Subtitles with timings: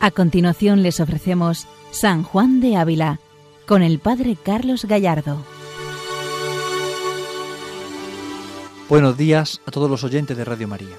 [0.00, 3.18] A continuación les ofrecemos San Juan de Ávila
[3.66, 5.44] con el Padre Carlos Gallardo.
[8.88, 10.94] Buenos días a todos los oyentes de Radio María.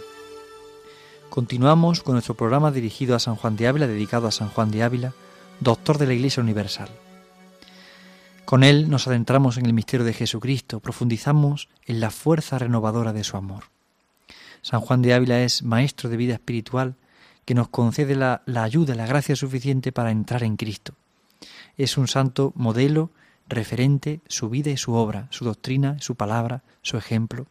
[1.29, 4.83] Continuamos con nuestro programa dirigido a San Juan de Ávila, dedicado a San Juan de
[4.83, 5.13] Ávila,
[5.61, 6.89] doctor de la Iglesia Universal.
[8.43, 13.23] Con él nos adentramos en el misterio de Jesucristo, profundizamos en la fuerza renovadora de
[13.23, 13.65] su amor.
[14.61, 16.95] San Juan de Ávila es maestro de vida espiritual,
[17.49, 20.93] que nos concede la, ayuda, la gracia suficiente para entrar en Cristo.
[21.77, 23.09] Es un santo modelo,
[23.47, 27.47] referente, su vida y su obra, su doctrina, su palabra, su ejemplo.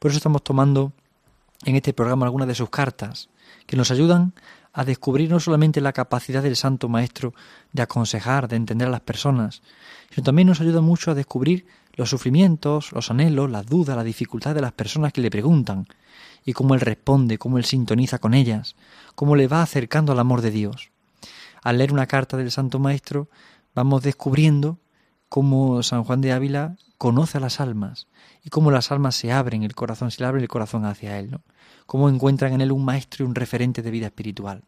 [0.00, 0.92] Por eso estamos tomando
[1.64, 3.28] en este programa algunas de sus cartas,
[3.64, 4.32] que nos ayudan
[4.72, 7.32] a descubrir no solamente la capacidad del Santo Maestro
[7.72, 9.62] de aconsejar, de entender a las personas,
[10.12, 14.52] sino también nos ayuda mucho a descubrir los sufrimientos, los anhelos, las dudas, la dificultad
[14.52, 15.86] de las personas que le preguntan,
[16.44, 18.76] y cómo Él responde, cómo Él sintoniza con ellas,
[19.14, 20.90] cómo le va acercando al amor de Dios.
[21.62, 23.28] Al leer una carta del Santo Maestro,
[23.74, 24.78] vamos descubriendo
[25.28, 28.08] cómo San Juan de Ávila conoce a las almas
[28.44, 31.38] y cómo las almas se abren el corazón, se le abre el corazón hacia Él,
[31.86, 34.62] cómo encuentran en Él un maestro y un referente de vida espiritual.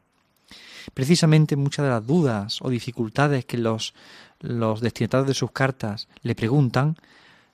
[0.95, 3.95] Precisamente muchas de las dudas o dificultades que los,
[4.41, 6.97] los destinatarios de sus cartas le preguntan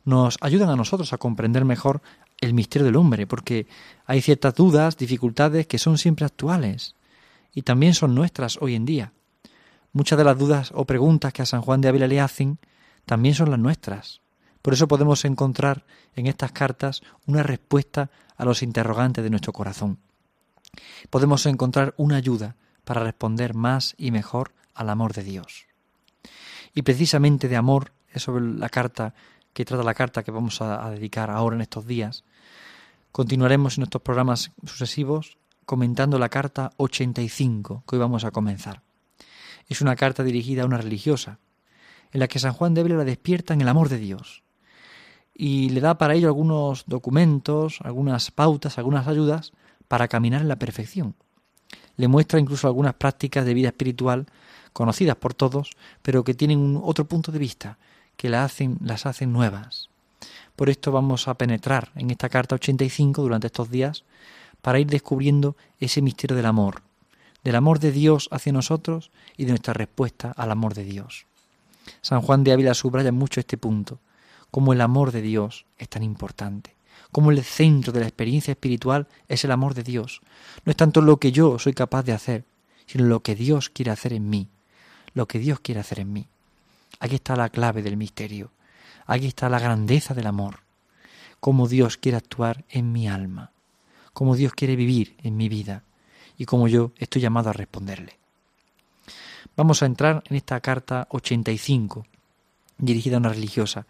[0.04, 2.00] nos ayudan a nosotros a comprender mejor
[2.40, 3.66] el misterio del hombre, porque
[4.06, 6.94] hay ciertas dudas, dificultades que son siempre actuales
[7.54, 9.12] y también son nuestras hoy en día.
[9.92, 12.58] Muchas de las dudas o preguntas que a San Juan de Ávila le hacen
[13.06, 14.20] también son las nuestras.
[14.62, 19.98] Por eso podemos encontrar en estas cartas una respuesta a los interrogantes de nuestro corazón.
[21.10, 25.66] Podemos encontrar una ayuda para responder más y mejor al amor de Dios.
[26.74, 29.14] Y precisamente de amor es sobre la carta
[29.52, 32.24] que trata la carta que vamos a, dedicar ahora en estos días.
[33.18, 38.82] Continuaremos en nuestros programas sucesivos comentando la carta 85 que hoy vamos a comenzar.
[39.66, 41.40] Es una carta dirigida a una religiosa,
[42.12, 44.44] en la que San Juan de Ávila la despierta en el amor de Dios
[45.34, 49.50] y le da para ello algunos documentos, algunas pautas, algunas ayudas
[49.88, 51.16] para caminar en la perfección.
[51.96, 54.26] Le muestra incluso algunas prácticas de vida espiritual
[54.72, 57.78] conocidas por todos, pero que tienen otro punto de vista,
[58.16, 59.90] que las hacen nuevas.
[60.58, 64.02] Por esto vamos a penetrar en esta carta 85 durante estos días
[64.60, 66.82] para ir descubriendo ese misterio del amor,
[67.44, 71.26] del amor de Dios hacia nosotros y de nuestra respuesta al amor de Dios.
[72.00, 74.00] San Juan de Ávila subraya mucho este punto,
[74.50, 76.74] cómo el amor de Dios es tan importante,
[77.12, 80.22] cómo el centro de la experiencia espiritual es el amor de Dios.
[80.64, 82.42] No es tanto lo que yo soy capaz de hacer,
[82.86, 84.48] sino lo que Dios quiere hacer en mí,
[85.14, 86.26] lo que Dios quiere hacer en mí.
[86.98, 88.50] Aquí está la clave del misterio.
[89.08, 90.60] Aquí está la grandeza del amor.
[91.40, 93.52] Cómo Dios quiere actuar en mi alma.
[94.12, 95.82] Cómo Dios quiere vivir en mi vida.
[96.36, 98.18] Y cómo yo estoy llamado a responderle.
[99.56, 102.06] Vamos a entrar en esta carta 85,
[102.76, 103.86] dirigida a una religiosa.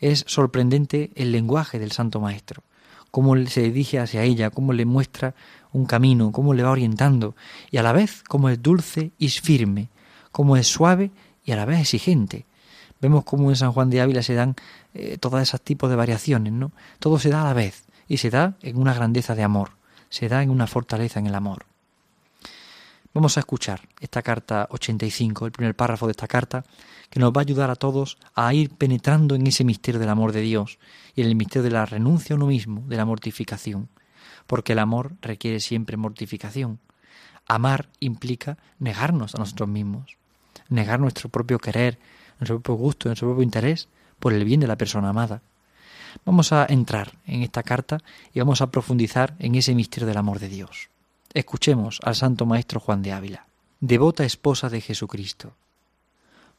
[0.00, 2.62] Es sorprendente el lenguaje del Santo Maestro,
[3.10, 5.34] cómo se dirige hacia ella, cómo le muestra
[5.72, 7.34] un camino, cómo le va orientando,
[7.70, 9.88] y a la vez cómo es dulce y firme,
[10.30, 11.10] cómo es suave
[11.42, 12.44] y a la vez exigente.
[13.00, 14.56] Vemos cómo en San Juan de Ávila se dan
[14.94, 16.72] eh, todos esos tipos de variaciones, ¿no?
[16.98, 19.72] Todo se da a la vez y se da en una grandeza de amor,
[20.08, 21.66] se da en una fortaleza en el amor.
[23.14, 26.64] Vamos a escuchar esta carta 85, el primer párrafo de esta carta,
[27.10, 30.32] que nos va a ayudar a todos a ir penetrando en ese misterio del amor
[30.32, 30.78] de Dios
[31.14, 33.88] y en el misterio de la renuncia a uno mismo, de la mortificación,
[34.46, 36.80] porque el amor requiere siempre mortificación.
[37.46, 40.18] Amar implica negarnos a nosotros mismos
[40.68, 41.98] negar nuestro propio querer,
[42.38, 43.88] nuestro propio gusto, nuestro propio interés
[44.18, 45.42] por el bien de la persona amada.
[46.24, 47.98] Vamos a entrar en esta carta
[48.32, 50.90] y vamos a profundizar en ese misterio del amor de Dios.
[51.34, 53.46] Escuchemos al Santo Maestro Juan de Ávila,
[53.80, 55.54] devota esposa de Jesucristo.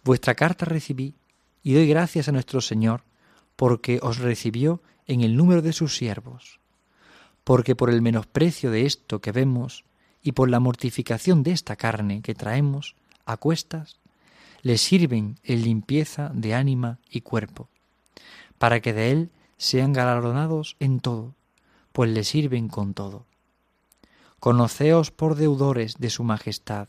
[0.03, 1.15] Vuestra carta recibí
[1.63, 3.03] y doy gracias a nuestro Señor
[3.55, 6.59] porque os recibió en el número de sus siervos,
[7.43, 9.83] porque por el menosprecio de esto que vemos
[10.21, 12.95] y por la mortificación de esta carne que traemos,
[13.25, 13.98] a cuestas,
[14.61, 17.69] le sirven en limpieza de ánima y cuerpo,
[18.57, 21.35] para que de él sean galardonados en todo,
[21.91, 23.25] pues le sirven con todo.
[24.39, 26.87] Conoceos por deudores de su majestad,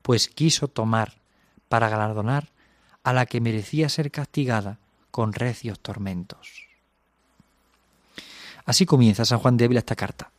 [0.00, 1.20] pues quiso tomar
[1.68, 2.50] para galardonar
[3.04, 4.78] a la que merecía ser castigada
[5.10, 6.68] con recios tormentos.
[8.64, 10.30] Así comienza San Juan de Ávila esta carta.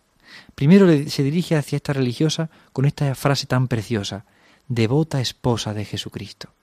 [0.56, 4.26] Primero se dirige hacia esta religiosa con esta frase tan preciosa,
[4.68, 6.54] devota esposa de Jesucristo.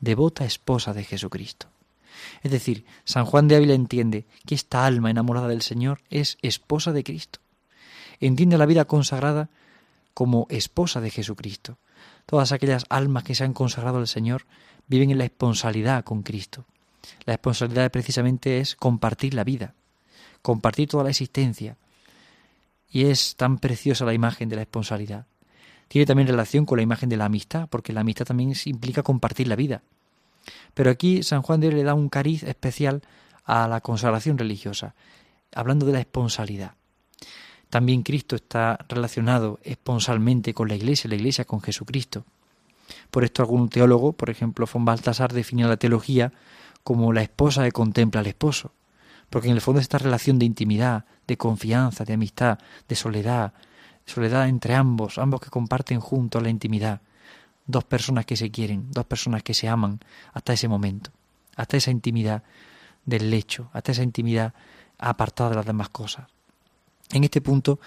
[0.00, 1.68] Devota esposa de Jesucristo.
[2.42, 6.92] Es decir, San Juan de Ávila entiende que esta alma enamorada del Señor es esposa
[6.92, 7.40] de Cristo.
[8.20, 9.50] Entiende la vida consagrada
[10.14, 11.78] como esposa de Jesucristo.
[12.24, 14.46] Todas aquellas almas que se han consagrado al Señor
[14.86, 16.64] viven en la esponsalidad con Cristo.
[17.24, 19.74] La responsabilidad precisamente es compartir la vida,
[20.42, 21.76] compartir toda la existencia.
[22.90, 25.26] Y es tan preciosa la imagen de la esponsalidad.
[25.88, 29.48] Tiene también relación con la imagen de la amistad, porque la amistad también implica compartir
[29.48, 29.82] la vida.
[30.74, 33.02] Pero aquí San Juan de le da un cariz especial
[33.44, 34.94] a la consagración religiosa,
[35.54, 36.74] hablando de la esponsalidad.
[37.70, 42.24] También Cristo está relacionado esponsalmente con la Iglesia, la Iglesia con Jesucristo.
[43.10, 46.32] Por esto algún teólogo, por ejemplo, von Baltasar, definió la teología
[46.84, 48.72] como la esposa que contempla al esposo,
[49.30, 52.58] porque en el fondo esta relación de intimidad, de confianza, de amistad,
[52.88, 53.52] de soledad,
[54.06, 57.00] soledad entre ambos, ambos que comparten juntos la intimidad,
[57.66, 60.00] dos personas que se quieren, dos personas que se aman
[60.32, 61.10] hasta ese momento,
[61.56, 62.42] hasta esa intimidad
[63.04, 64.54] del lecho, hasta esa intimidad
[64.98, 66.26] apartada de las demás cosas.
[67.12, 67.80] En este punto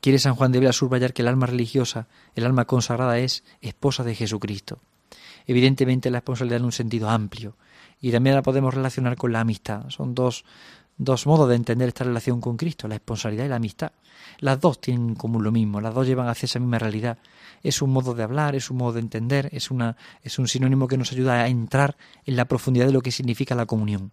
[0.00, 4.04] quiere San Juan de Vela subrayar que el alma religiosa, el alma consagrada es esposa
[4.04, 4.78] de Jesucristo.
[5.46, 7.56] Evidentemente la responsabilidad en un sentido amplio
[8.00, 9.88] y también la podemos relacionar con la amistad.
[9.88, 10.44] Son dos,
[10.98, 13.92] dos modos de entender esta relación con Cristo, la responsabilidad y la amistad.
[14.40, 17.18] Las dos tienen en común lo mismo, las dos llevan hacia esa misma realidad.
[17.62, 20.88] Es un modo de hablar, es un modo de entender, es, una, es un sinónimo
[20.88, 21.96] que nos ayuda a entrar
[22.26, 24.12] en la profundidad de lo que significa la comunión.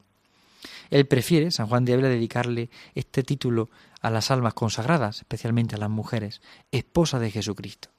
[0.92, 3.70] Él prefiere, San Juan de Ávila, dedicarle este título
[4.02, 6.42] a las almas consagradas, especialmente a las mujeres,
[6.72, 7.90] esposa de Jesucristo.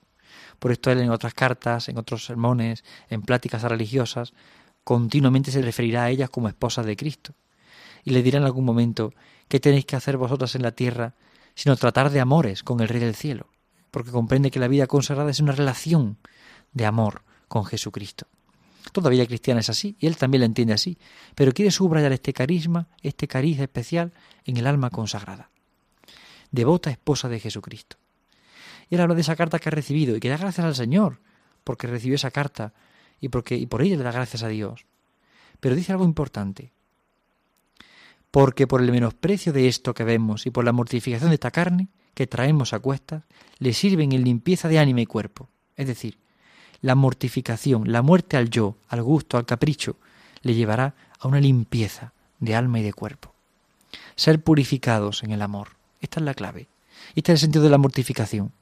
[0.60, 4.32] Por esto él en otras cartas, en otros sermones, en pláticas religiosas,
[4.84, 7.34] continuamente se referirá a ellas como esposas de Cristo.
[8.06, 9.12] Y le dirá en algún momento,
[9.48, 11.14] ¿qué tenéis que hacer vosotras en la tierra
[11.56, 13.48] sino tratar de amores con el Rey del Cielo?
[13.90, 16.16] Porque comprende que la vida consagrada es una relación
[16.72, 18.28] de amor con Jesucristo.
[18.92, 20.98] Toda vida cristiana es así, y él también la entiende así,
[21.34, 24.12] pero quiere subrayar este carisma, este cariz especial
[24.44, 25.50] en el alma consagrada.
[26.52, 27.96] Devota esposa de Jesucristo.
[28.88, 31.20] Y él habla de esa carta que ha recibido y que da gracias al Señor
[31.64, 32.72] porque recibió esa carta
[33.20, 34.86] y, porque, y por ella le da gracias a Dios.
[35.58, 36.75] Pero dice algo importante.
[38.36, 41.88] Porque por el menosprecio de esto que vemos y por la mortificación de esta carne
[42.12, 43.22] que traemos a cuestas,
[43.60, 45.48] le sirven en limpieza de ánima y cuerpo.
[45.74, 46.18] Es decir,
[46.82, 49.96] la mortificación, la muerte al yo, al gusto, al capricho,
[50.42, 53.32] le llevará a una limpieza de alma y de cuerpo.
[54.16, 55.68] Ser purificados en el amor.
[56.02, 56.68] Esta es la clave.
[57.14, 58.52] Este es el sentido de la mortificación.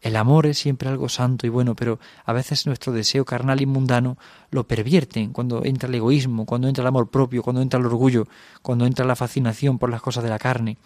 [0.00, 3.66] El amor es siempre algo santo y bueno, pero a veces nuestro deseo carnal y
[3.66, 4.16] mundano
[4.50, 8.26] lo pervierten cuando entra el egoísmo, cuando entra el amor propio, cuando entra el orgullo,
[8.62, 10.78] cuando entra la fascinación por las cosas de la carne.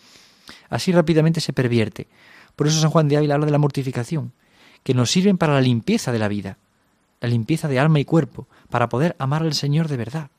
[0.69, 2.09] Así rápidamente se pervierte.
[2.57, 4.33] Por eso San Juan de Ávila habla de la mortificación,
[4.83, 6.59] que nos sirven para la limpieza de la vida
[7.25, 10.31] la limpieza de alma y cuerpo, para poder amar al Señor de verdad,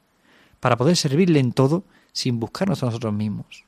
[0.59, 1.83] para poder servirle en todo
[2.13, 3.65] sin buscarnos a nosotros mismos.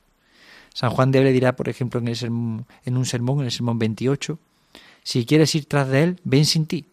[0.71, 4.37] San Juan de Ávila dirá, por ejemplo, en, en un sermón, en el sermón 28,
[5.07, 6.83] si quieres ir tras de Él, ven sin ti.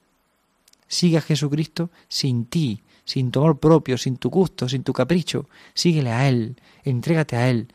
[0.87, 5.49] Sigue a Jesucristo sin ti, sin tu amor propio, sin tu gusto, sin tu capricho.
[5.75, 7.67] Síguele a Él, entrégate a Él,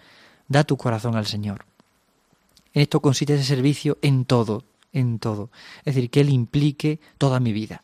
[0.47, 1.65] da tu corazón al Señor.
[2.73, 5.49] En esto consiste ese servicio en todo, en todo.
[5.83, 7.83] Es decir, que Él implique toda mi vida.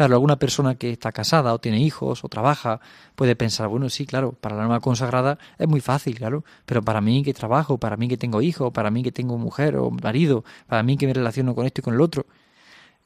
[0.00, 2.80] Claro, alguna persona que está casada o tiene hijos o trabaja
[3.16, 7.02] puede pensar, bueno, sí, claro, para la alma consagrada es muy fácil, claro, pero para
[7.02, 10.42] mí que trabajo, para mí que tengo hijos, para mí que tengo mujer o marido,
[10.66, 12.24] para mí que me relaciono con esto y con el otro,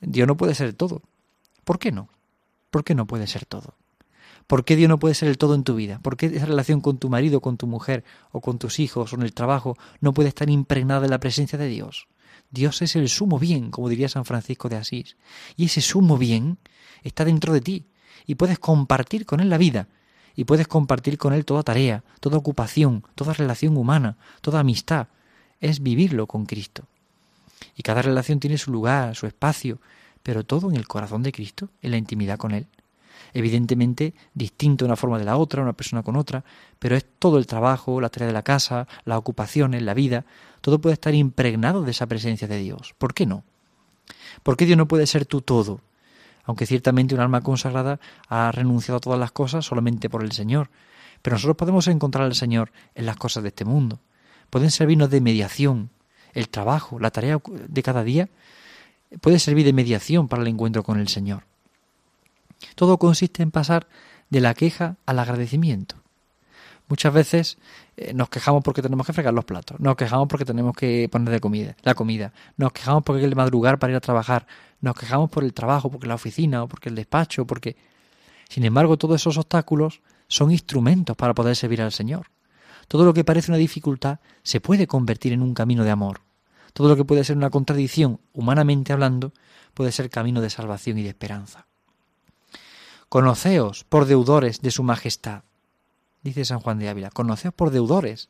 [0.01, 1.03] Dios no puede ser todo.
[1.65, 2.11] ¿Por qué no?
[2.71, 3.75] ¿Por qué no puede ser todo?
[4.47, 5.99] ¿Por qué Dios no puede ser el todo en tu vida?
[6.01, 9.17] ¿Por qué esa relación con tu marido, con tu mujer o con tus hijos o
[9.17, 12.07] en el trabajo no puede estar impregnada de la presencia de Dios?
[12.53, 15.17] Dios es el sumo bien, como diría San Francisco de Asís.
[15.57, 16.59] Y ese sumo bien
[17.05, 17.85] está dentro de ti
[18.27, 19.89] y puedes compartir con Él la vida
[20.35, 25.07] y puedes compartir con Él toda tarea, toda ocupación, toda relación humana, toda amistad.
[25.61, 26.85] Es vivirlo con Cristo.
[27.77, 29.79] Y cada relación tiene su lugar, su espacio,
[30.23, 32.67] pero todo en el corazón de Cristo, en la intimidad con Él.
[33.33, 36.45] Evidentemente, distinto una forma de la otra, una persona con otra,
[36.79, 40.25] pero es todo el trabajo, la tarea de la casa, las ocupaciones, la vida,
[40.61, 42.95] todo puede estar impregnado de esa presencia de Dios.
[42.99, 43.45] ¿Por qué no?
[44.43, 45.81] ¿Por qué Dios no puede ser tu todo?
[46.45, 50.71] Aunque ciertamente un alma consagrada ha renunciado a todas las cosas solamente por el Señor.
[51.23, 54.01] Pero nosotros podemos encontrar al Señor en las cosas de este mundo.
[54.51, 55.91] Pueden servirnos de mediación.
[56.33, 58.29] El trabajo, la tarea de cada día
[59.21, 61.45] puede servir de mediación para el encuentro con el Señor.
[62.75, 63.87] Todo consiste en pasar
[64.31, 66.04] de la queja al agradecimiento.
[66.88, 67.59] Muchas veces
[67.97, 71.31] eh, nos quejamos porque tenemos que fregar los platos, nos quejamos porque tenemos que poner
[71.31, 74.47] de comida, la comida, nos quejamos porque hay que madrugar para ir a trabajar,
[74.81, 77.76] nos quejamos por el trabajo, porque la oficina o porque el despacho, porque...
[78.50, 82.26] Sin embargo, todos esos obstáculos son instrumentos para poder servir al Señor.
[82.87, 86.21] Todo lo que parece una dificultad se puede convertir en un camino de amor.
[86.75, 89.33] todo lo que puede ser una contradicción, humanamente hablando,
[89.75, 91.67] puede ser camino de salvación y de esperanza.
[93.09, 95.45] Conoceos por deudores de su majestad,
[96.25, 98.28] dice San Juan de Ávila, conoceos por deudores.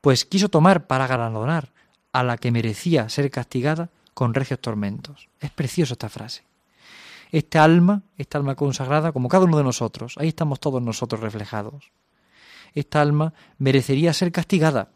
[0.00, 1.72] Pues quiso tomar para galardonar
[2.12, 5.28] a la que merecía ser castigada con recios tormentos.
[5.40, 6.44] Es preciosa esta frase.
[7.32, 11.90] Esta alma, esta alma consagrada, como cada uno de nosotros, ahí estamos todos nosotros reflejados.
[12.74, 14.90] Esta alma merecería ser castigada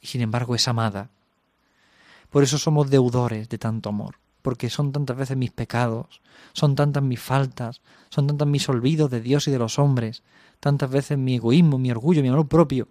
[0.00, 1.10] y sin embargo es amada.
[2.30, 4.16] Por eso somos deudores de tanto amor,
[4.46, 6.20] porque son tantas veces mis pecados,
[6.52, 10.22] son tantas mis faltas, son tantas mis olvidos de Dios y de los hombres,
[10.60, 12.86] tantas veces mi egoísmo, mi orgullo, mi amor propio,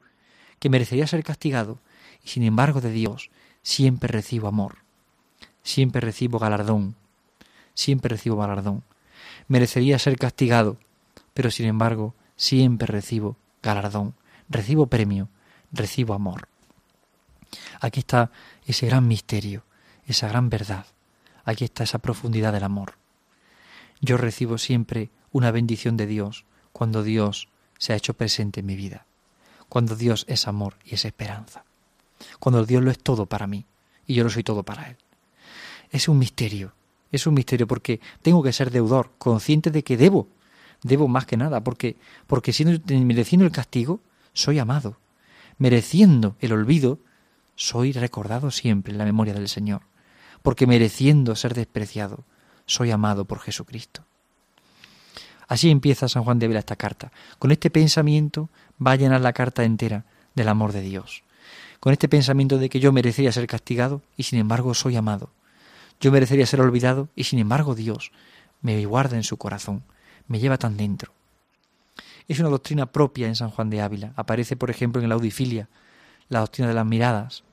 [0.59, 1.79] que merecería ser castigado,
[2.25, 3.29] y sin embargo de Dios
[3.61, 4.79] siempre recibo amor,
[5.63, 6.97] siempre recibo galardón,
[7.73, 8.83] siempre recibo galardón.
[9.47, 10.75] Merecería ser castigado,
[11.33, 14.13] pero sin embargo siempre recibo galardón,
[14.49, 15.29] recibo premio,
[15.71, 16.49] recibo amor.
[17.79, 18.29] Aquí está
[18.67, 19.63] ese gran misterio,
[20.05, 20.85] esa gran verdad,
[21.45, 22.95] aquí está esa profundidad del amor.
[24.01, 27.47] Yo recibo siempre una bendición de Dios cuando Dios
[27.77, 29.05] se ha hecho presente en mi vida,
[29.69, 31.63] cuando Dios es amor y es esperanza,
[32.39, 33.65] cuando Dios lo es todo para mí
[34.05, 34.97] y yo lo soy todo para Él.
[35.91, 36.73] Es un misterio,
[37.11, 40.27] es un misterio porque tengo que ser deudor, consciente de que debo,
[40.83, 41.97] debo más que nada, porque,
[42.27, 44.01] porque siendo, mereciendo el castigo,
[44.33, 44.97] soy amado.
[45.57, 46.99] Mereciendo el olvido,
[47.55, 49.83] soy recordado siempre en la memoria del Señor.
[50.45, 52.23] Porque mereciendo ser despreciado,
[52.67, 54.03] soy amado por Jesucristo.
[55.47, 57.11] Así empieza San Juan de Ávila esta carta.
[57.39, 58.49] Con este pensamiento
[58.79, 61.23] va a llenar la carta entera del amor de Dios.
[61.79, 65.31] Con este pensamiento de que yo merecería ser castigado y sin embargo soy amado.
[65.99, 68.11] Yo merecería ser olvidado y sin embargo Dios
[68.61, 69.81] me guarda en su corazón,
[70.27, 71.11] me lleva tan dentro.
[72.27, 74.13] Es una doctrina propia en San Juan de Ávila.
[74.15, 75.69] Aparece, por ejemplo, en la Audifilia,
[76.29, 77.43] la doctrina de las miradas.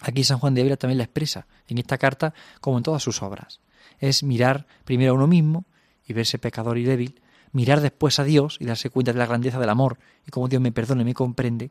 [0.00, 3.22] Aquí San Juan de Ávila también la expresa, en esta carta como en todas sus
[3.22, 3.60] obras.
[3.98, 5.64] Es mirar primero a uno mismo
[6.06, 7.20] y verse pecador y débil,
[7.52, 10.60] mirar después a Dios y darse cuenta de la grandeza del amor y cómo Dios
[10.60, 11.70] me perdona y me comprende,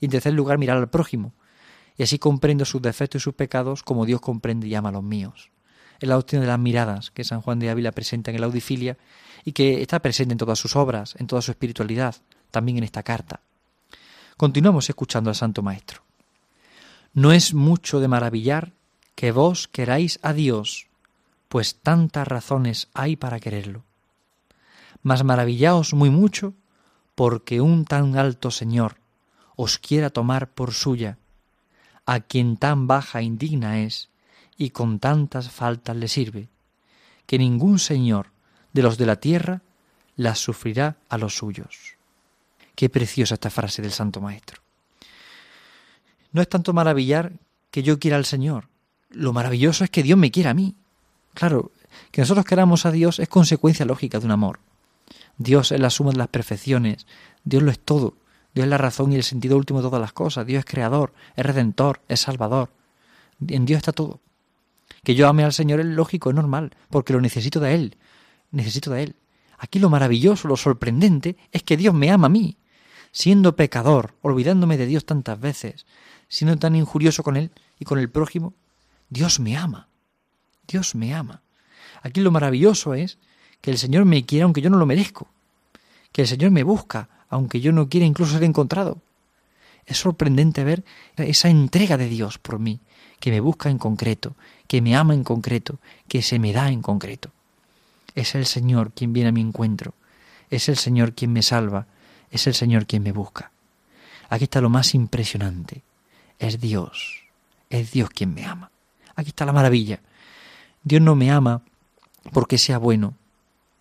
[0.00, 1.32] y en tercer lugar mirar al prójimo
[1.96, 5.50] y así comprendo sus defectos y sus pecados como Dios comprende y ama los míos.
[6.00, 8.98] Es la doctrina de las miradas que San Juan de Ávila presenta en el Audifilia
[9.44, 12.16] y que está presente en todas sus obras, en toda su espiritualidad,
[12.50, 13.40] también en esta carta.
[14.36, 16.02] Continuamos escuchando al Santo Maestro.
[17.14, 18.72] No es mucho de maravillar
[19.14, 20.88] que vos queráis a Dios,
[21.48, 23.84] pues tantas razones hay para quererlo.
[25.02, 26.54] Mas maravillaos muy mucho
[27.14, 28.96] porque un tan alto Señor
[29.56, 31.18] os quiera tomar por suya
[32.06, 34.08] a quien tan baja e indigna es
[34.56, 36.48] y con tantas faltas le sirve,
[37.26, 38.32] que ningún señor
[38.72, 39.62] de los de la tierra
[40.16, 41.96] las sufrirá a los suyos.
[42.74, 44.61] Qué preciosa esta frase del Santo Maestro.
[46.32, 47.32] No es tanto maravillar
[47.70, 48.68] que yo quiera al Señor,
[49.10, 50.74] lo maravilloso es que Dios me quiera a mí.
[51.34, 51.72] Claro,
[52.10, 54.60] que nosotros queramos a Dios es consecuencia lógica de un amor.
[55.36, 57.06] Dios es la suma de las perfecciones,
[57.44, 58.16] Dios lo es todo,
[58.54, 60.46] Dios es la razón y el sentido último de todas las cosas.
[60.46, 62.70] Dios es creador, es redentor, es salvador.
[63.46, 64.20] En Dios está todo.
[65.02, 67.96] Que yo ame al Señor es lógico, es normal, porque lo necesito de Él.
[68.50, 69.16] Necesito de Él.
[69.58, 72.56] Aquí lo maravilloso, lo sorprendente, es que Dios me ama a mí.
[73.10, 75.86] Siendo pecador, olvidándome de Dios tantas veces,
[76.32, 78.54] siendo tan injurioso con Él y con el prójimo,
[79.10, 79.88] Dios me ama.
[80.66, 81.42] Dios me ama.
[82.00, 83.18] Aquí lo maravilloso es
[83.60, 85.28] que el Señor me quiere aunque yo no lo merezco.
[86.10, 89.02] Que el Señor me busca aunque yo no quiera incluso ser encontrado.
[89.84, 90.84] Es sorprendente ver
[91.18, 92.80] esa entrega de Dios por mí,
[93.20, 94.34] que me busca en concreto,
[94.66, 97.30] que me ama en concreto, que se me da en concreto.
[98.14, 99.92] Es el Señor quien viene a mi encuentro,
[100.48, 101.88] es el Señor quien me salva,
[102.30, 103.50] es el Señor quien me busca.
[104.30, 105.82] Aquí está lo más impresionante,
[106.42, 107.22] es Dios,
[107.70, 108.70] es Dios quien me ama.
[109.14, 110.00] Aquí está la maravilla.
[110.82, 111.62] Dios no me ama
[112.32, 113.14] porque sea bueno,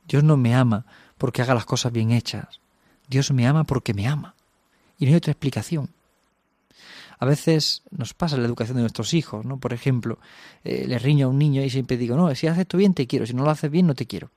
[0.07, 0.85] Dios no me ama
[1.17, 2.61] porque haga las cosas bien hechas,
[3.07, 4.35] Dios me ama porque me ama.
[4.97, 5.89] Y no hay otra explicación.
[7.17, 9.59] A veces nos pasa la educación de nuestros hijos, ¿no?
[9.59, 10.19] Por ejemplo,
[10.63, 13.07] eh, le riño a un niño y siempre digo, no, si haces esto bien te
[13.07, 14.31] quiero, si no lo haces bien no te quiero.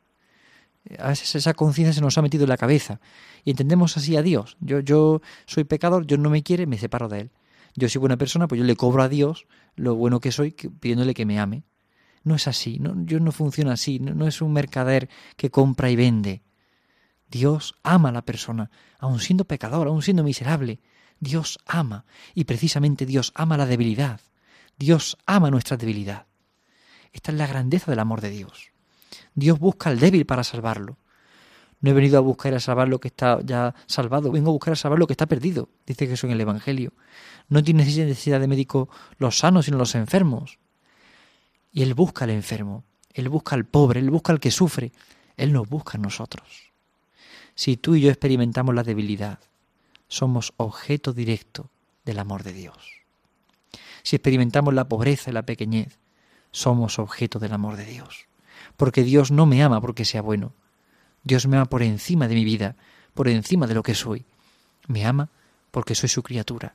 [0.87, 3.01] Eh, a veces esa conciencia se nos ha metido en la cabeza
[3.45, 4.57] y entendemos así a Dios.
[4.61, 7.31] Yo, yo soy pecador, Dios no me quiere, me separo de Él.
[7.77, 11.15] Yo soy buena persona, pues yo le cobro a Dios lo bueno que soy pidiéndole
[11.15, 11.65] que me ame.
[12.23, 15.97] No es así, no, Dios no funciona así, no es un mercader que compra y
[15.97, 16.43] vende.
[17.29, 20.81] Dios ama a la persona, aun siendo pecador, aun siendo miserable.
[21.21, 22.05] Dios ama,
[22.35, 24.21] y precisamente Dios ama la debilidad.
[24.79, 26.27] Dios ama nuestra debilidad.
[27.13, 28.73] Esta es la grandeza del amor de Dios.
[29.35, 30.99] Dios busca al débil para salvarlo.
[31.85, 34.73] No he venido a buscar a salvar lo que está ya salvado, vengo a buscar
[34.73, 36.95] a salvar lo que está perdido, dice Jesús en el Evangelio.
[37.51, 38.89] No tiene necesidad de médico
[39.19, 40.59] los sanos, sino los enfermos.
[41.75, 44.93] Y Él busca al enfermo, Él busca al pobre, Él busca al que sufre,
[45.37, 46.73] Él nos busca a nosotros.
[47.55, 49.41] Si tú y yo experimentamos la debilidad,
[50.09, 51.69] somos objeto directo
[52.07, 52.79] del amor de Dios.
[54.03, 55.99] Si experimentamos la pobreza y la pequeñez,
[56.51, 58.27] somos objeto del amor de Dios.
[58.79, 60.55] Porque Dios no me ama porque sea bueno.
[61.25, 62.77] Dios me ama por encima de mi vida,
[63.15, 64.25] por encima de lo que soy.
[64.87, 65.31] Me ama
[65.71, 66.75] porque soy su criatura.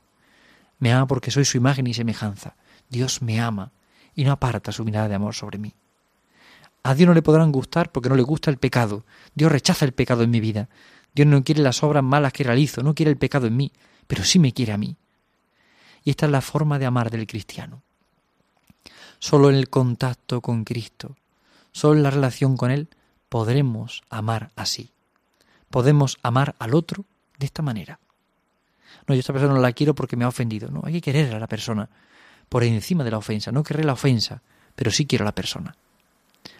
[0.78, 2.56] Me ama porque soy su imagen y semejanza.
[2.88, 3.70] Dios me ama
[4.14, 5.74] y no aparta su mirada de amor sobre mí.
[6.82, 9.04] A Dios no le podrán gustar porque no le gusta el pecado.
[9.34, 10.68] Dios rechaza el pecado en mi vida.
[11.14, 13.72] Dios no quiere las obras malas que realizo, no quiere el pecado en mí,
[14.06, 14.96] pero sí me quiere a mí.
[16.04, 17.82] Y esta es la forma de amar del cristiano.
[19.18, 21.16] Solo en el contacto con Cristo,
[21.72, 22.88] solo en la relación con Él,
[23.30, 24.90] podremos amar así.
[25.70, 27.06] Podemos amar al otro
[27.38, 27.98] de esta manera.
[29.06, 30.68] No, yo esta persona no la quiero porque me ha ofendido.
[30.68, 31.88] No, hay que querer a la persona
[32.48, 33.52] por encima de la ofensa.
[33.52, 34.42] No querré la ofensa,
[34.74, 35.74] pero sí quiero a la persona.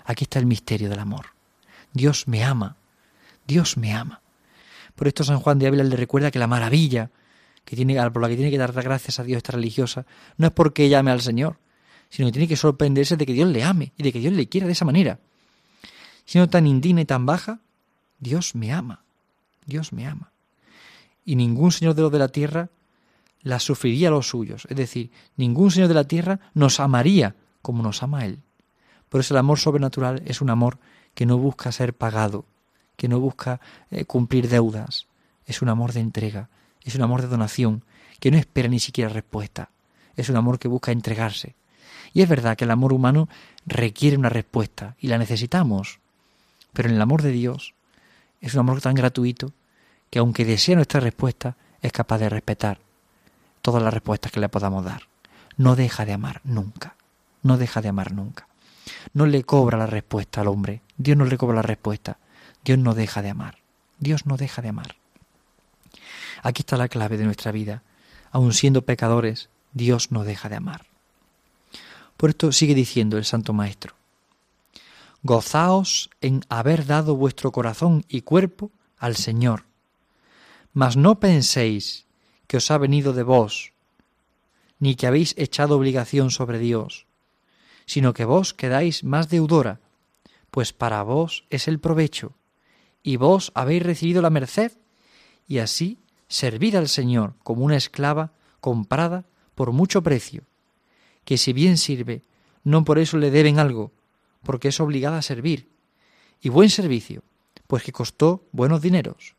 [0.07, 1.27] Aquí está el misterio del amor.
[1.93, 2.77] Dios me ama.
[3.47, 4.21] Dios me ama.
[4.95, 7.11] Por esto San Juan de Ávila le recuerda que la maravilla
[7.65, 10.53] que tiene, por la que tiene que dar gracias a Dios esta religiosa no es
[10.53, 11.57] porque ella ame al Señor,
[12.09, 14.49] sino que tiene que sorprenderse de que Dios le ame y de que Dios le
[14.49, 15.19] quiera de esa manera.
[16.31, 17.59] Siendo tan indigna y tan baja,
[18.21, 19.03] Dios me ama.
[19.67, 20.31] Dios me ama.
[21.25, 22.69] Y ningún Señor de los de la tierra
[23.43, 24.65] la sufriría a los suyos.
[24.71, 28.39] Es decir, ningún Señor de la tierra nos amaría como nos ama Él.
[29.09, 30.79] Por eso el amor sobrenatural es un amor
[31.17, 32.45] que no busca ser pagado,
[32.95, 33.61] que no busca
[33.91, 35.09] eh, cumplir deudas.
[35.47, 36.49] Es un amor de entrega,
[36.85, 37.85] es un amor de donación,
[38.21, 39.71] que no espera ni siquiera respuesta.
[40.15, 41.57] Es un amor que busca entregarse.
[42.13, 43.29] Y es verdad que el amor humano
[43.67, 45.99] requiere una respuesta y la necesitamos.
[46.73, 47.75] Pero en el amor de Dios
[48.41, 49.53] es un amor tan gratuito
[50.11, 52.81] que aunque desea nuestra respuesta, es capaz de respetar
[53.63, 55.03] todas las respuestas que le podamos dar.
[55.57, 56.97] No deja de amar nunca.
[57.43, 58.49] No deja de amar nunca.
[59.13, 60.83] No le cobra la respuesta al hombre.
[60.97, 62.19] Dios no le cobra la respuesta.
[62.65, 63.59] Dios no deja de amar.
[63.99, 64.97] Dios no deja de amar.
[66.43, 67.83] Aquí está la clave de nuestra vida.
[68.33, 70.87] Aun siendo pecadores, Dios no deja de amar.
[72.17, 73.95] Por esto sigue diciendo el Santo Maestro.
[75.23, 79.65] Gozaos en haber dado vuestro corazón y cuerpo al Señor.
[80.73, 82.07] Mas no penséis
[82.47, 83.73] que os ha venido de vos,
[84.79, 87.07] ni que habéis echado obligación sobre Dios,
[87.85, 89.81] sino que vos quedáis más deudora,
[90.51, 92.33] pues para vos es el provecho,
[93.03, 94.73] y vos habéis recibido la merced,
[95.47, 100.45] y así servid al Señor como una esclava comprada por mucho precio,
[101.25, 102.23] que si bien sirve,
[102.65, 103.93] no por eso le deben algo,
[104.43, 105.69] porque es obligada a servir,
[106.41, 107.23] y buen servicio,
[107.67, 109.35] pues que costó buenos dineros.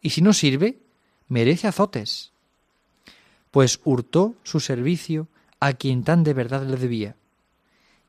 [0.00, 0.78] Y si no sirve,
[1.28, 2.32] merece azotes,
[3.50, 5.28] pues hurtó su servicio
[5.60, 7.16] a quien tan de verdad le debía.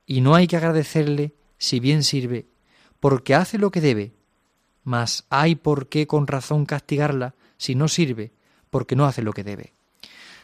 [0.06, 2.48] Y no hay que agradecerle si bien sirve,
[3.00, 4.14] porque hace lo que debe,
[4.84, 8.32] mas hay por qué con razón castigarla si no sirve,
[8.70, 9.74] porque no hace lo que debe.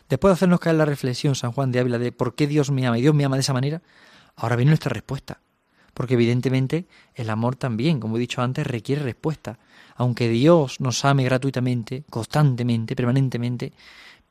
[0.08, 2.86] Después de hacernos caer la reflexión, San Juan de Ávila, de por qué Dios me
[2.86, 3.82] ama y Dios me ama de esa manera,
[4.36, 5.40] ahora viene nuestra respuesta.
[5.94, 9.60] Porque evidentemente el amor también, como he dicho antes, requiere respuesta.
[9.96, 13.74] Aunque Dios nos ame gratuitamente, constantemente, permanentemente,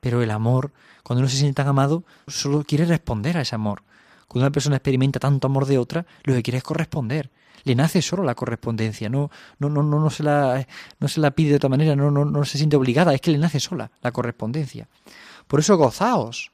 [0.00, 3.82] pero el amor, cuando uno se siente tan amado, solo quiere responder a ese amor.
[4.26, 7.30] Cuando una persona experimenta tanto amor de otra, lo que quiere es corresponder.
[7.64, 10.66] Le nace solo la correspondencia, no, no, no, no, no se la,
[10.98, 13.32] no se la pide de otra manera, no, no, no se siente obligada, es que
[13.32, 14.88] le nace sola la correspondencia.
[15.46, 16.52] Por eso gozaos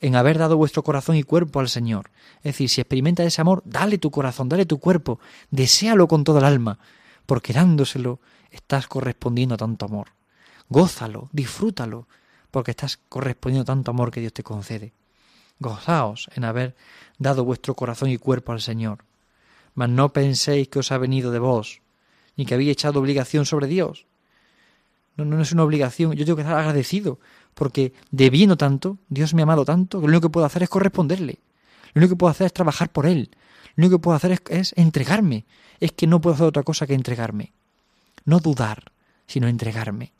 [0.00, 2.10] en haber dado vuestro corazón y cuerpo al Señor.
[2.38, 6.40] Es decir, si experimentas ese amor, dale tu corazón, dale tu cuerpo, deséalo con toda
[6.40, 6.78] el alma,
[7.26, 10.08] porque dándoselo estás correspondiendo a tanto amor.
[10.68, 12.08] Gózalo, disfrútalo,
[12.50, 14.92] porque estás correspondiendo tanto amor que Dios te concede.
[15.58, 16.74] Gozaos en haber
[17.18, 19.04] dado vuestro corazón y cuerpo al Señor.
[19.74, 21.82] Mas no penséis que os ha venido de vos,
[22.36, 24.06] ni que habéis echado obligación sobre Dios.
[25.24, 27.18] No, no es una obligación, yo tengo que estar agradecido,
[27.54, 30.68] porque debiendo tanto, Dios me ha amado tanto, que lo único que puedo hacer es
[30.68, 31.38] corresponderle.
[31.92, 33.30] Lo único que puedo hacer es trabajar por Él.
[33.76, 35.44] Lo único que puedo hacer es, entregarme.
[35.80, 37.52] Es que no puedo hacer otra cosa que entregarme.
[38.24, 38.92] No dudar,
[39.26, 40.12] sino entregarme.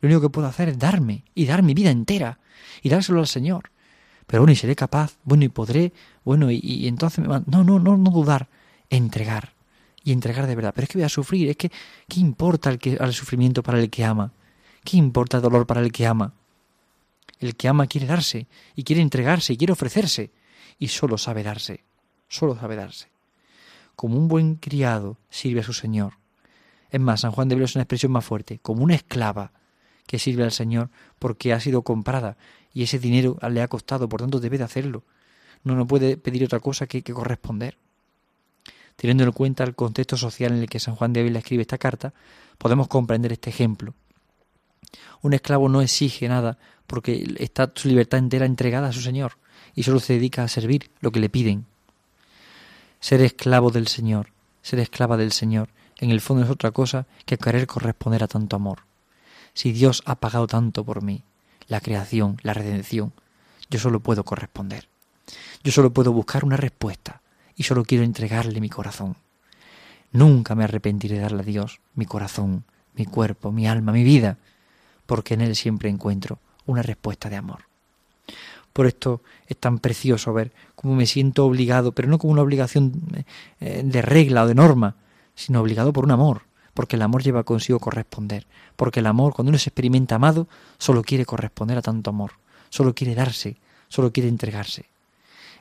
[0.00, 2.38] Lo único que puedo hacer es darme y dar mi vida entera
[2.82, 3.70] y dárselo al Señor.
[4.26, 5.92] Pero bueno, y seré capaz, bueno, y podré,
[6.24, 8.48] bueno, y, entonces me No, no, no, no dudar,
[8.88, 9.52] entregar.
[10.04, 10.72] Y entregar de verdad.
[10.74, 11.70] Pero es que voy a sufrir, es que,
[12.08, 14.32] ¿qué importa el sufrimiento para el que ama?
[14.84, 16.34] ¿Qué importa el dolor para el que ama?
[17.38, 20.30] El que ama quiere darse, y quiere entregarse, y quiere ofrecerse,
[20.78, 21.84] y solo sabe darse,
[22.28, 23.10] solo sabe darse.
[23.96, 26.14] Como un buen criado sirve a su Señor.
[26.90, 29.52] Es más, San Juan de Ávila es una expresión más fuerte, como una esclava
[30.06, 32.36] que sirve al Señor porque ha sido comprada
[32.74, 35.04] y ese dinero le ha costado, por tanto debe de hacerlo.
[35.64, 37.78] No, no puede pedir otra cosa que, que corresponder.
[38.96, 41.78] Teniendo en cuenta el contexto social en el que San Juan de Ávila escribe esta
[41.78, 42.12] carta,
[42.58, 43.94] podemos comprender este ejemplo.
[45.22, 49.38] Un esclavo no exige nada porque está su libertad entera entregada a su Señor
[49.74, 51.66] y solo se dedica a servir lo que le piden.
[53.00, 54.28] Ser esclavo del Señor,
[54.62, 58.56] ser esclava del Señor, en el fondo es otra cosa que querer corresponder a tanto
[58.56, 58.80] amor.
[59.54, 61.22] Si Dios ha pagado tanto por mí,
[61.68, 63.12] la creación, la redención,
[63.70, 64.88] yo solo puedo corresponder.
[65.62, 67.22] Yo solo puedo buscar una respuesta
[67.56, 69.16] y solo quiero entregarle mi corazón.
[70.10, 74.38] Nunca me arrepentiré de darle a Dios mi corazón, mi cuerpo, mi alma, mi vida,
[75.06, 77.64] porque en Él siempre encuentro una respuesta de amor.
[78.72, 82.92] Por esto es tan precioso ver cómo me siento obligado, pero no como una obligación
[83.60, 84.96] eh, de regla o de norma,
[85.34, 86.42] sino obligado por un amor,
[86.74, 91.02] porque el amor lleva consigo corresponder, porque el amor, cuando uno se experimenta amado, solo
[91.02, 92.32] quiere corresponder a tanto amor,
[92.70, 94.86] solo quiere darse, solo quiere entregarse.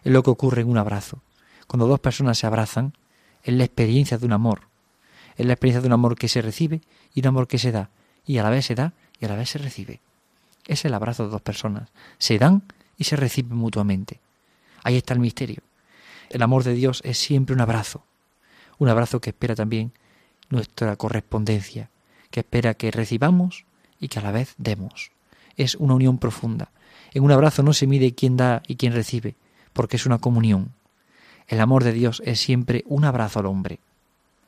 [0.04, 1.22] Es lo que ocurre en un abrazo.
[1.68, 2.94] Cuando dos personas se abrazan,
[3.44, 4.62] es la experiencia de un amor,
[5.36, 6.82] es la experiencia de un amor que se recibe
[7.14, 7.90] y un amor que se da,
[8.26, 10.02] y a la vez se da y a la vez se recibe.
[10.68, 12.64] Es el abrazo de dos personas, se dan
[12.98, 14.20] y se reciben mutuamente.
[14.84, 15.62] Ahí está el misterio.
[16.30, 18.04] El amor de Dios es siempre un abrazo,
[18.80, 19.92] un abrazo que espera también
[20.50, 21.90] nuestra correspondencia,
[22.32, 23.66] que espera que recibamos
[24.00, 25.12] y que a la vez demos.
[25.56, 26.72] Es una unión profunda.
[27.14, 29.36] En un abrazo no se mide quién da y quién recibe,
[29.74, 30.74] porque es una comunión.
[31.48, 33.80] El amor de Dios es siempre un abrazo al hombre,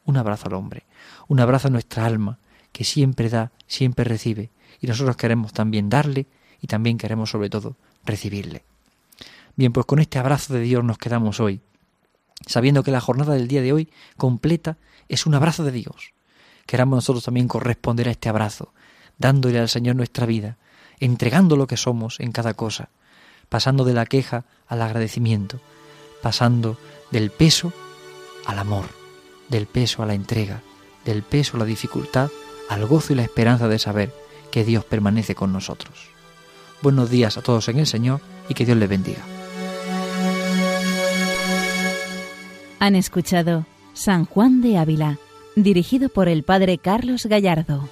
[0.05, 0.83] un abrazo al hombre,
[1.27, 2.39] un abrazo a nuestra alma,
[2.71, 6.27] que siempre da, siempre recibe, y nosotros queremos también darle
[6.61, 8.63] y también queremos sobre todo recibirle.
[9.55, 11.61] Bien, pues con este abrazo de Dios nos quedamos hoy,
[12.47, 14.77] sabiendo que la jornada del día de hoy completa
[15.09, 16.13] es un abrazo de Dios.
[16.65, 18.73] Queramos nosotros también corresponder a este abrazo,
[19.17, 20.57] dándole al Señor nuestra vida,
[20.99, 22.89] entregando lo que somos en cada cosa,
[23.49, 25.59] pasando de la queja al agradecimiento,
[26.21, 26.77] pasando
[27.11, 27.73] del peso
[28.45, 28.85] al amor,
[29.49, 30.61] del peso a la entrega,
[31.05, 32.31] del peso a la dificultad,
[32.69, 34.22] al gozo y la esperanza de saber
[34.53, 36.11] que Dios permanece con nosotros.
[36.83, 39.23] Buenos días a todos en el Señor y que Dios les bendiga.
[42.77, 45.17] Han escuchado San Juan de Ávila,
[45.55, 47.89] dirigido por el Padre Carlos Gallardo.